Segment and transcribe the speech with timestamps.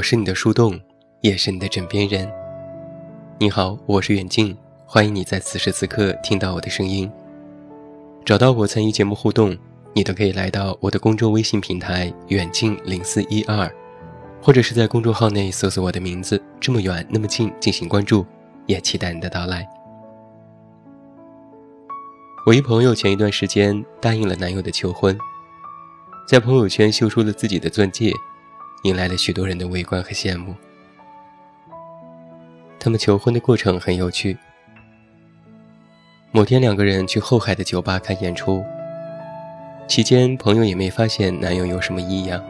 [0.00, 0.80] 我是你的树洞，
[1.20, 2.26] 也是你的枕边人。
[3.38, 4.56] 你好，我是远近，
[4.86, 7.12] 欢迎你在此时此刻听到我的声音。
[8.24, 9.54] 找到我参与节目互动，
[9.92, 13.70] 你都可以来到我的公众微信平台“远近零四一二”，
[14.40, 18.24] 或者是在公众号内搜索我的名字“这么远那么近”进行关注，
[18.64, 19.68] 也期待你的到来。
[22.46, 25.14] 我一朋友前一段时间答应了男友的求婚，
[26.26, 28.14] 在朋友圈秀出了自己的钻戒。
[28.82, 30.54] 迎来了许多人的围观和羡慕。
[32.78, 34.36] 他们求婚的过程很有趣。
[36.32, 38.64] 某天，两个人去后海的酒吧看演出，
[39.86, 42.42] 期间朋友也没发现男友有什么异样。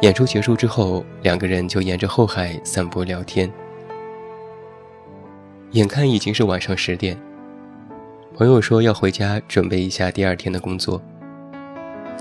[0.00, 3.52] 演出结束之后，两个人就沿着后海散步聊天。
[5.72, 7.16] 眼看已经是晚上十点，
[8.34, 11.00] 朋友说要回家准备一下第二天的工作，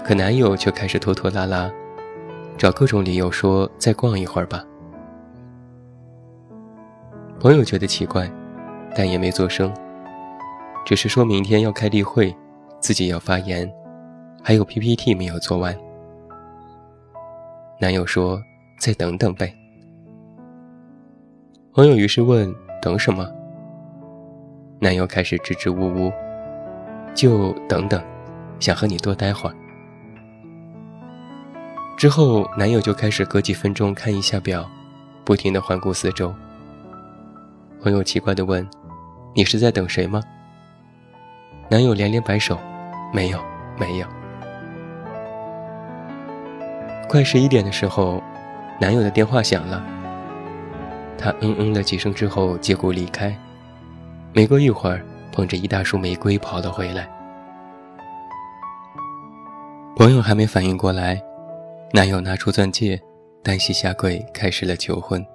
[0.04, 1.72] 可男友却开始拖拖拉拉。
[2.60, 4.62] 找各种理由说再逛一会儿吧。
[7.40, 8.30] 朋友觉得奇怪，
[8.94, 9.74] 但也没做声，
[10.86, 12.36] 只是说明天要开例会，
[12.82, 13.72] 自己要发言，
[14.44, 15.74] 还有 PPT 没有做完。
[17.80, 18.38] 男友说
[18.78, 19.56] 再等等呗。
[21.72, 23.26] 朋友于是问等什么？
[24.82, 26.12] 男友开始支支吾吾，
[27.16, 28.04] 就等等，
[28.60, 29.56] 想和你多待会儿。
[32.00, 34.66] 之后，男友就开始隔几分钟看一下表，
[35.26, 36.34] 不停地环顾四周。
[37.84, 38.66] 朋友奇怪地问
[39.36, 40.24] ：“你是在等谁吗？”
[41.68, 42.58] 男友连连摆手
[43.14, 43.44] ：“没有，
[43.78, 44.08] 没有。”
[47.10, 48.24] 快十一点的时候，
[48.80, 49.84] 男友的电话响了。
[51.18, 53.38] 他嗯嗯了几声之后，借故离开。
[54.32, 57.10] 没过一会儿，捧着一大束玫瑰跑了回来。
[59.98, 61.22] 朋友还没反应过来。
[61.92, 63.02] 男友拿出钻戒，
[63.44, 65.26] 单膝下跪，开始了求婚。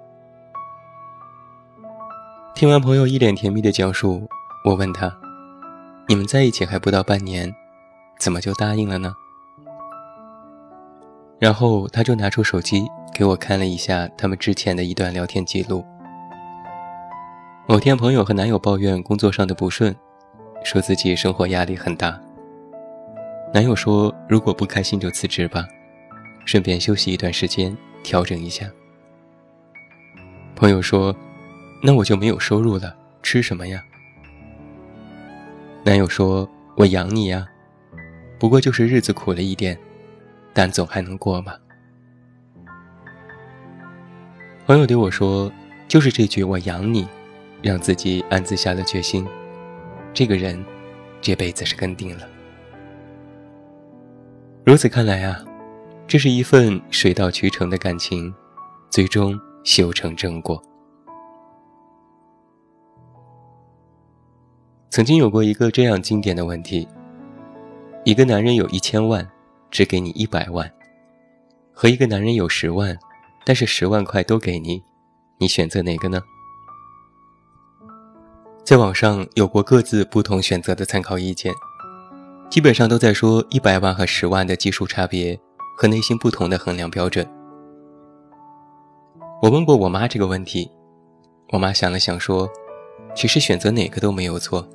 [2.55, 4.25] 听完朋友一脸甜蜜的讲述，
[4.63, 5.13] 我问他
[6.07, 7.53] ：“你们在一起还不到半年，
[8.17, 9.13] 怎么就答应了呢？”
[11.39, 15.83] 然后他就拿出手机给我看了一下他们之前的一段聊天记录。
[17.67, 19.93] 某天，朋友和男友抱怨工作上的不顺，
[20.63, 22.17] 说自己生活压力很大。
[23.53, 25.67] 男友说：“如果不开心就辞职吧。”
[26.45, 28.69] 顺便休息一段时间，调整一下。
[30.55, 31.13] 朋友说
[31.83, 33.83] ：“那我就没有收入了，吃什么呀？”
[35.83, 37.45] 男友说：“我养你呀，
[38.39, 39.77] 不过就是日子苦了一点，
[40.53, 41.53] 但总还能过嘛。”
[44.65, 45.51] 朋友对我说
[45.87, 47.07] ：“就是这句‘我养你’，
[47.61, 49.27] 让自己暗自下了决心，
[50.13, 50.63] 这个人
[51.21, 52.27] 这辈子是跟定了。”
[54.65, 55.44] 如此看来啊。
[56.07, 58.33] 这是一份水到渠成的感情，
[58.91, 60.61] 最终修成正果。
[64.91, 66.87] 曾经有过一个这样经典的问题：
[68.03, 69.27] 一个男人有一千万，
[69.71, 70.71] 只给你一百万，
[71.73, 72.97] 和一个男人有十万，
[73.43, 74.83] 但是十万块都给你，
[75.39, 76.21] 你选择哪个呢？
[78.63, 81.51] 在网上有过各自不同选择的参考意见，
[82.49, 85.39] 基本上都在说一百万和十万的基数差别。
[85.75, 87.27] 和内心不同的衡量标准。
[89.41, 90.71] 我问过我妈这个问题，
[91.51, 92.49] 我妈想了想说
[93.13, 94.67] ：“其实选择哪个都没有错，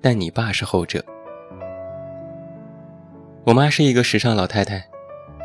[0.00, 1.02] 但你爸是后者。”
[3.44, 4.84] 我妈是一个时尚老太太，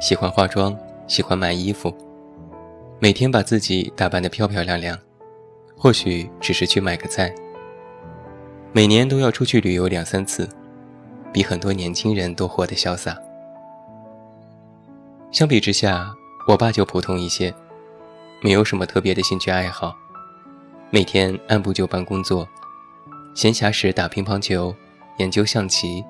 [0.01, 1.95] 喜欢化妆，喜欢买衣服，
[2.99, 4.99] 每天把自己打扮得漂漂亮亮，
[5.77, 7.33] 或许只是去买个菜。
[8.73, 10.49] 每年都要出去旅游两三次，
[11.31, 13.17] 比很多年轻人都活得潇洒。
[15.31, 16.13] 相比之下，
[16.45, 17.53] 我爸就普通一些，
[18.41, 19.95] 没有什么特别的兴趣爱好，
[20.89, 22.45] 每天按部就班工作，
[23.33, 24.75] 闲暇时打乒乓球，
[25.19, 26.03] 研究象棋，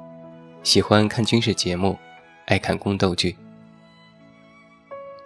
[0.63, 1.95] 喜欢看军事节目，
[2.47, 3.38] 爱看宫斗剧。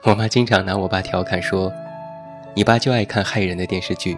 [0.04, 1.72] 我妈经常拿我爸调侃说
[2.54, 4.18] ：“你爸就爱看害人的电视剧，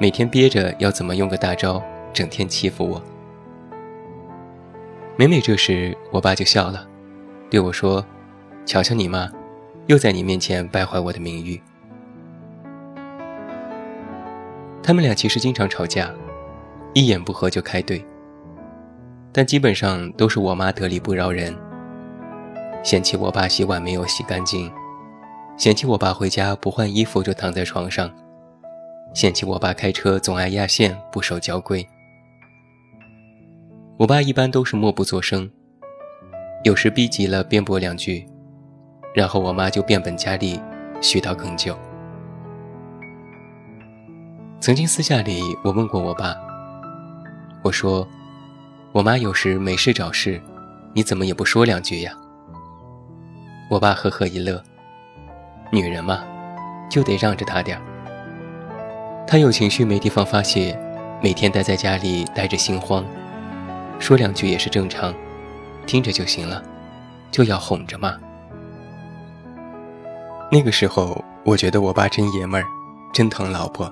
[0.00, 1.80] 每天憋着要怎么用个大招，
[2.12, 3.00] 整天欺负我。”
[5.16, 6.84] 每每这时，我爸就笑了，
[7.48, 8.04] 对我说。
[8.64, 9.30] 瞧瞧你妈，
[9.86, 11.60] 又在你面前败坏我的名誉。
[14.82, 16.12] 他们俩其实经常吵架，
[16.94, 18.02] 一言不合就开怼。
[19.32, 21.56] 但基本上都是我妈得理不饶人，
[22.82, 24.70] 嫌弃我爸洗碗没有洗干净，
[25.56, 28.12] 嫌弃我爸回家不换衣服就躺在床上，
[29.14, 31.86] 嫌弃我爸开车总爱压线不守交规。
[33.96, 35.50] 我爸一般都是默不作声，
[36.64, 38.26] 有时逼急了辩驳两句。
[39.14, 40.58] 然后我妈就变本加厉，
[41.00, 41.78] 絮叨更久。
[44.58, 46.34] 曾经私下里，我问过我爸，
[47.62, 48.08] 我说
[48.92, 50.40] ：“我妈有时没事找事，
[50.94, 52.12] 你怎么也不说两句呀？”
[53.68, 54.62] 我爸呵呵一乐
[55.70, 56.24] ：“女人嘛，
[56.88, 57.82] 就得让着她点儿。
[59.26, 60.78] 她有情绪没地方发泄，
[61.22, 63.04] 每天待在家里待着心慌，
[63.98, 65.12] 说两句也是正常，
[65.86, 66.62] 听着就行了，
[67.30, 68.16] 就要哄着嘛。”
[70.54, 72.68] 那个时候，我觉得我爸真爷们儿，
[73.10, 73.90] 真疼老婆。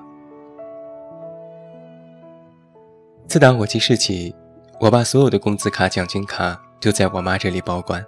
[3.27, 4.35] 自打我记事起，
[4.79, 8.05] 我爸所有的工资卡、奖金卡就在我妈这里保管。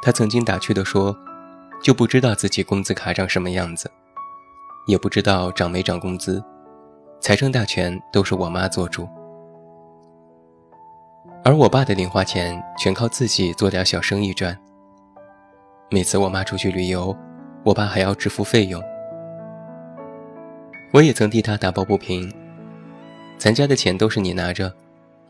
[0.00, 1.16] 他曾经打趣地说
[1.82, 3.90] ：“就不知道自己工资卡长什么样子，
[4.86, 6.40] 也不知道涨没涨工资，
[7.18, 9.08] 财政大权都是我妈做主。
[11.44, 14.56] 而我爸的零花钱全靠自己做点小生意赚。
[15.90, 17.16] 每次我妈出去旅游，
[17.64, 18.82] 我爸还要支付费用。
[20.92, 22.30] 我也曾替他打抱不平。”
[23.38, 24.70] 咱家的钱都是你拿着，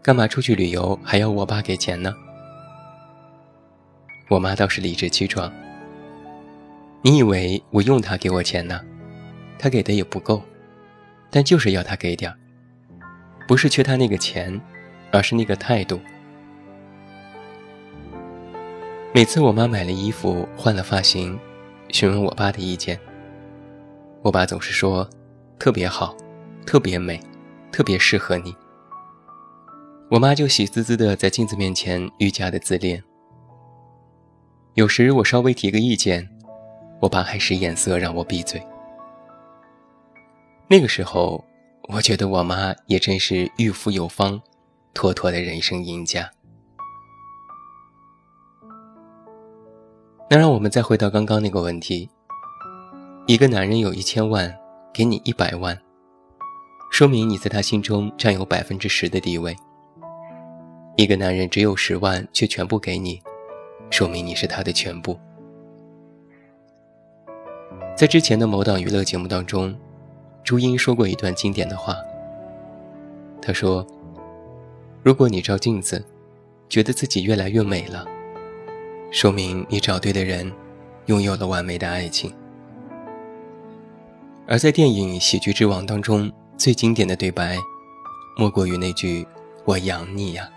[0.03, 2.13] 干嘛出去旅游还要我爸给钱呢？
[4.29, 5.53] 我妈倒是理直气壮。
[7.03, 8.81] 你以为我用他给我钱呢？
[9.61, 10.43] 他给的也不够，
[11.31, 12.37] 但就是要他给点儿，
[13.47, 14.61] 不是缺他那个钱，
[15.13, 16.01] 而是那个态度。
[19.19, 21.37] 每次我妈买了衣服、换了发型，
[21.89, 22.97] 询问我爸的意见，
[24.23, 25.11] 我爸总是说
[25.59, 26.17] 特别好，
[26.65, 27.21] 特别美。
[27.73, 28.55] 特别适合你，
[30.09, 33.03] 我妈就喜滋滋的在镜子面前愈加的自恋。
[34.75, 36.29] 有时我稍微提个意见，
[37.01, 38.63] 我爸还使眼色让我闭嘴。
[40.69, 41.45] 那个时候，
[41.89, 44.41] 我觉得我妈也真是御夫有方，
[44.95, 46.31] 妥妥的人生赢家。
[50.31, 52.09] 那让我们再回到刚刚那个问题：
[53.27, 54.55] 一个男人有一千万，
[54.93, 55.77] 给你一百万。
[56.91, 59.57] 说明你在他心中占有百分之十的地位。
[60.97, 63.23] 一个男人只有十万却全部给你，
[63.89, 65.19] 说明你是他的全部。
[67.97, 69.75] 在之前的某档娱乐节目当中，
[70.45, 71.97] 朱茵说过一段经典的话。
[73.41, 73.87] 她说
[75.03, 76.05] ：“如果你照镜子，
[76.69, 78.07] 觉得自己越来越美了，
[79.11, 80.53] 说明你找对的人，
[81.07, 82.33] 拥有了完美的爱情。”
[84.47, 86.31] 而在电影《喜剧之王》当中。
[86.59, 87.57] 最经典的对白，
[88.37, 89.25] 莫过于那句
[89.65, 90.51] “我养你呀”。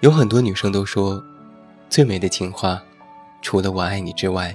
[0.00, 1.24] 有很多女生都说，
[1.88, 2.82] 最美的情话，
[3.40, 4.54] 除了“我爱你”之外，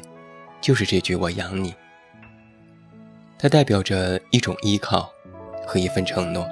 [0.61, 1.73] 就是这句“我养你”。
[3.39, 5.11] 它代表着一种依靠
[5.65, 6.47] 和一份承诺。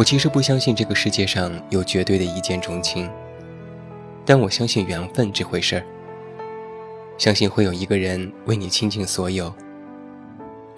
[0.00, 3.06] 我其实不相信这个世界上有绝对的一见钟情，
[4.24, 5.84] 但我相信缘分这回事儿。
[7.18, 9.52] 相信会有一个人为你倾尽所有，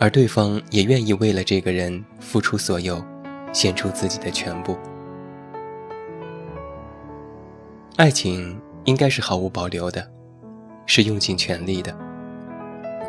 [0.01, 3.01] 而对方也愿意为了这个人付出所有，
[3.53, 4.77] 献出自己的全部。
[7.95, 10.05] 爱情应该是毫无保留的，
[10.85, 11.97] 是用尽全力的，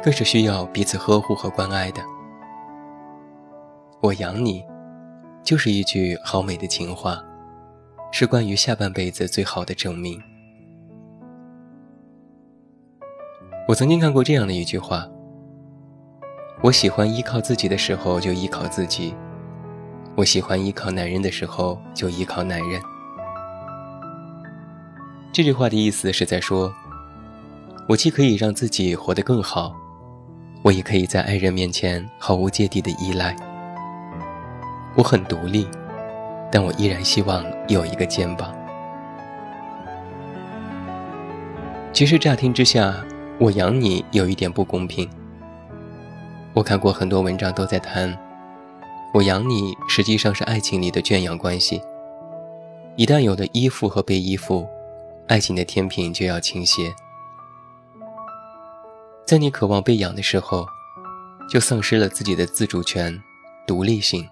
[0.04, 2.04] 更是需要彼此呵护和关爱的。
[4.00, 4.64] 我养你，
[5.44, 7.22] 就是一句好美的情话，
[8.12, 10.22] 是关于下半辈子最好的证明。
[13.68, 15.06] 我曾经看过这样的一句话
[16.64, 19.14] ：“我喜欢依靠自己的时候就依靠自己，
[20.16, 22.82] 我喜欢依靠男人的时候就依靠男人。”
[25.34, 26.74] 这句话的意思是在说，
[27.90, 29.76] 我既可以让自己活得更好，
[30.62, 33.36] 我也可以在爱人面前毫无芥蒂的依赖。
[34.96, 35.68] 我很独立，
[36.52, 38.54] 但我依然希望有一个肩膀。
[41.92, 43.04] 其实乍听之下。
[43.40, 45.10] 我养你有一点不公平。
[46.54, 48.16] 我看过很多文章都在谈，
[49.12, 51.82] 我养你实际上是爱情里的圈养关系。
[52.96, 54.68] 一旦有了依附和被依附，
[55.28, 56.94] 爱情的天平就要倾斜。
[59.26, 60.68] 在你渴望被养的时候，
[61.50, 63.20] 就丧失了自己的自主权、
[63.66, 64.30] 独立性，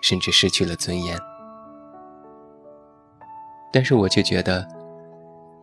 [0.00, 1.18] 甚至失去了尊严。
[3.72, 4.66] 但是我却觉得，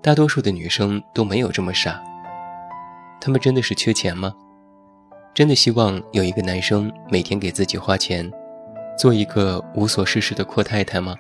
[0.02, 2.02] 大多数的女生都没有这么傻。
[3.20, 4.34] 他们真的是缺钱吗？
[5.34, 8.32] 真的希望有一个男生每天给自己花钱，
[8.98, 11.16] 做一个无所事事的阔太太吗？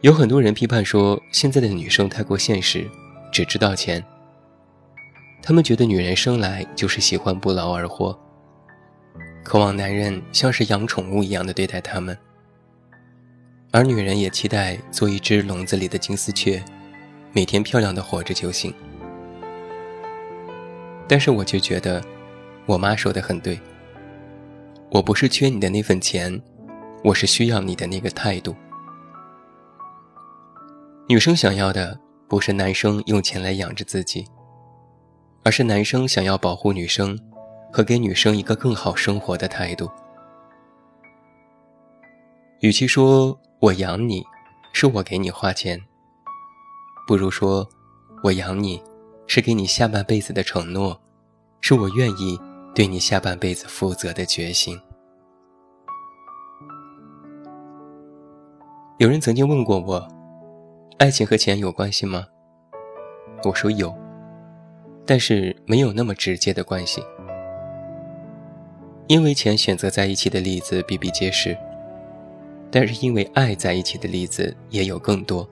[0.00, 2.88] 有很多人批判说，现在的女生太过现实，
[3.30, 4.02] 只知道钱。
[5.42, 8.18] 他们觉得女人生来就是喜欢不劳而获，
[9.48, 12.14] 渴望男人像是养宠物一样的对待他们。
[13.70, 16.62] 而女人也期待做一只笼子里的金丝雀，
[17.32, 18.74] 每天漂亮的活着就行。
[21.08, 22.04] 但是我就觉得，
[22.66, 23.58] 我妈说的很对。
[24.90, 26.38] 我不是缺你的那份钱，
[27.02, 28.54] 我是需要你的那个态度。
[31.08, 34.26] 女生想要的不是男生用钱来养着自己，
[35.42, 37.18] 而是男生想要保护女生
[37.78, 39.88] 和给女生一个更好生活的态度。
[42.58, 44.26] 与其说我养你，
[44.72, 45.80] 是我给你花钱，
[47.06, 47.64] 不如说
[48.24, 48.82] 我养你，
[49.28, 51.00] 是给你下半辈子的承诺，
[51.60, 52.36] 是我愿意
[52.74, 54.76] 对你下半辈子负责的决心。
[58.98, 60.08] 有人曾经问过我。
[60.98, 62.26] 爱情和钱有关系吗？
[63.44, 63.96] 我说有，
[65.06, 67.00] 但是没有那么直接的关系。
[69.08, 71.56] 因为钱选择在一起的例子比比皆是，
[72.70, 75.48] 但是因为爱在一起的例子也有更多。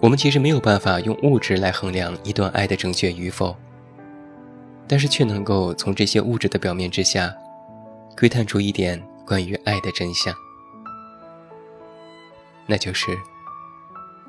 [0.00, 3.54] 我们其实没有办法用物质来衡量一段爱的正确与否，
[4.88, 7.34] 但是却能够从这些物质的表面之下，
[8.16, 10.34] 窥探出一点关于爱的真相，
[12.66, 13.16] 那就是。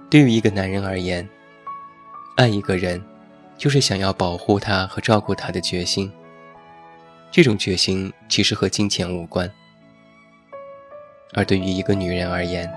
[0.10, 1.28] 对于一个男人而言，
[2.36, 3.02] 爱一个人，
[3.58, 6.12] 就是想要保护他和照顾他的决心。
[7.32, 9.50] 这种决心其实和金钱无关。
[11.34, 12.72] 而对于一个女人而言，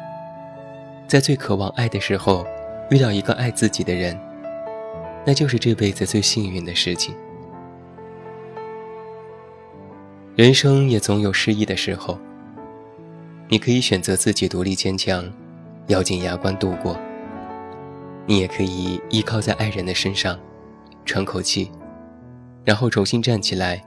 [1.07, 2.47] 在最渴望爱的时候，
[2.91, 4.19] 遇到一个爱自己的人，
[5.25, 7.15] 那就是这辈子最幸运的事情。
[10.37, 12.19] 人生也总有失意的时候，
[13.49, 15.31] 你可以选择自己独立坚强，
[15.89, 16.99] 咬紧牙关度过。
[18.27, 20.39] 你也可以依靠在爱人的身上，
[21.05, 21.71] 喘口气，
[22.65, 23.83] 然后重新站起来，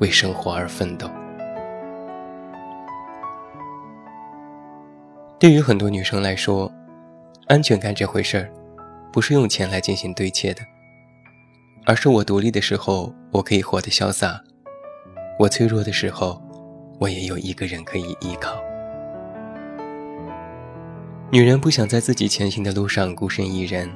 [0.00, 1.08] 为生活而奋斗。
[5.38, 6.70] 对于很多女生来说，
[7.46, 8.52] 安全感这回事儿，
[9.12, 10.62] 不是用钱来进行堆砌的，
[11.86, 14.40] 而是我独立的时候，我可以活得潇洒；
[15.38, 16.42] 我脆弱的时候，
[16.98, 18.60] 我也有一个人可以依靠。
[21.30, 23.88] 女人不想在自己前行的路上孤身一人，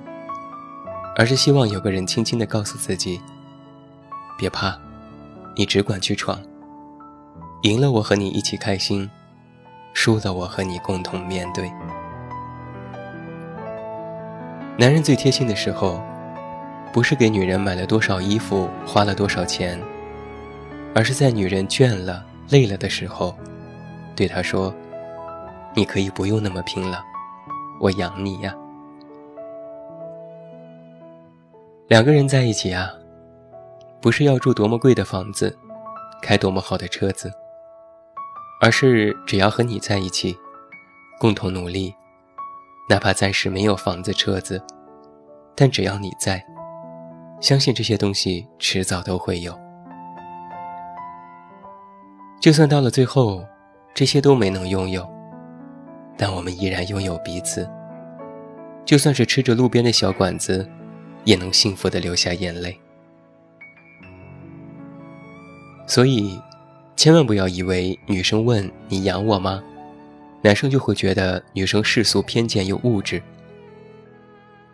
[1.16, 3.20] 而是希望有个人轻轻地告诉自己
[4.38, 4.78] ：“别怕，
[5.56, 6.40] 你只管去闯。
[7.62, 9.08] 赢了我和你一起开心，
[9.92, 11.70] 输了我和你共同面对。”
[14.76, 16.02] 男人最贴心的时候，
[16.92, 19.80] 不是给女人买了多少衣服、花了多少钱，
[20.94, 23.34] 而是在女人倦了、累了的时候，
[24.16, 24.75] 对她说
[25.75, 27.02] ：“你可以不用那么拼了。”
[27.80, 28.54] 我养你呀。
[31.88, 32.90] 两个人在一起啊，
[34.04, 35.58] 不是要住多么贵的房子，
[36.20, 37.32] 开多么好的车子，
[38.61, 40.37] 而是只要和你在一起，
[41.18, 41.94] 共同努力，
[42.87, 44.62] 哪怕暂时没有房子、车子，
[45.56, 46.44] 但只要你在，
[47.40, 49.58] 相信这些东西迟早都会有。
[52.42, 53.42] 就算到了最后，
[53.94, 55.11] 这些都没能拥有。
[56.18, 57.66] 但我们依然拥有彼此，
[58.84, 60.68] 就算是吃着路边的小馆子，
[61.25, 62.78] 也能幸福的流下眼泪。
[65.86, 66.40] 所以，
[66.96, 69.62] 千万不要以为女生问你养我吗，
[70.42, 73.22] 男生就会觉得女生世俗偏见又物质。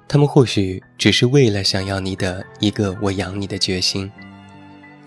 [0.06, 4.10] 他们或许只是为了想要你的一个我养你的决心，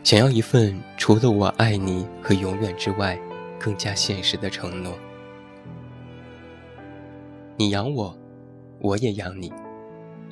[0.03, 3.19] 想要一份除了我爱你和永远之外，
[3.59, 4.93] 更加现实的承诺。
[7.57, 8.17] 你养我，
[8.79, 9.51] 我也养你，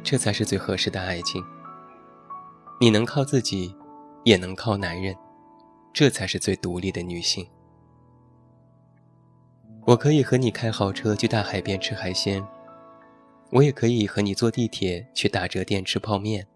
[0.04, 1.44] 这才是最合适的爱情。
[2.80, 3.76] 你能靠自己，
[4.24, 5.16] 也能靠男人，
[5.94, 7.48] 这才是最独立的女性。
[9.86, 12.46] 我可以和你开豪车去大海边吃海鲜，
[13.52, 16.48] 我也可以和你坐地铁去打折店吃泡面。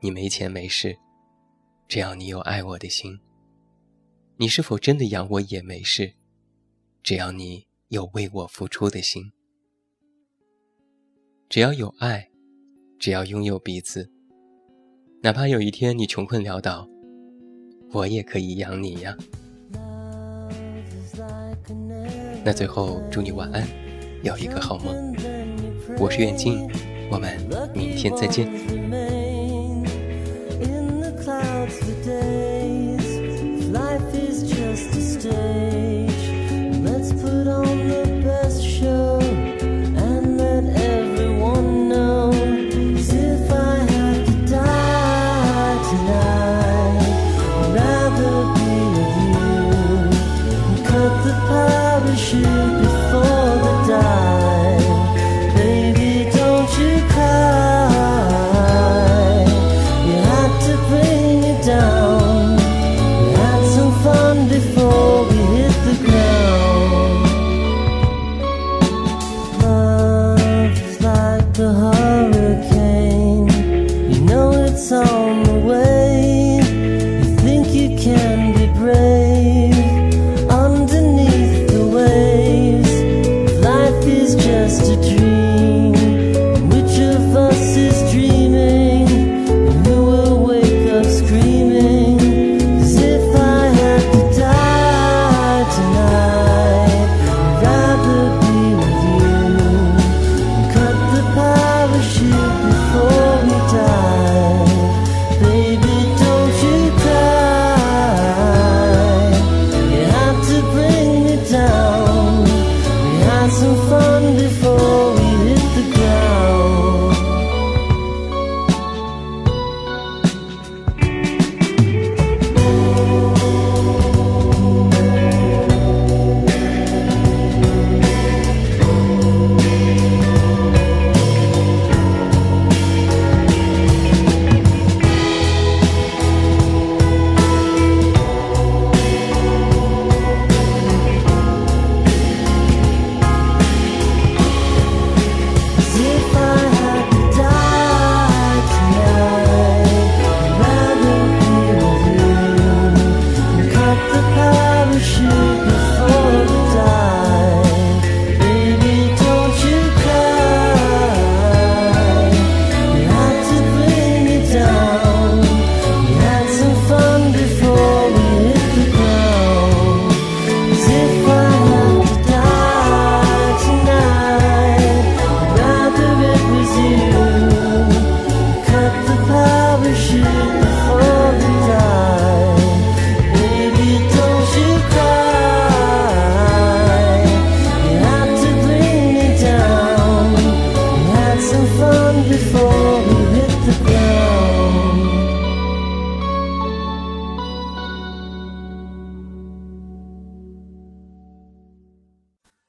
[0.00, 0.96] 你没钱没事，
[1.88, 3.20] 只要你有爱我的心。
[4.36, 6.14] 你是否真的养我也没事，
[7.02, 7.66] 只要你。
[7.90, 9.32] 有为我付出的心，
[11.48, 12.30] 只要有爱，
[13.00, 14.12] 只要拥有彼此，
[15.20, 16.88] 哪怕有一天你穷困潦倒，
[17.92, 19.16] 我也可以养你呀。
[22.44, 23.66] 那最后祝你晚安，
[24.22, 25.14] 有一个好梦。
[25.98, 26.68] 我是远近，
[27.10, 27.38] 我们
[27.74, 28.48] 明天再见。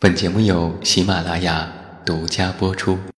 [0.04, 1.72] 本节目由喜马拉雅
[2.04, 2.98] 独家播出。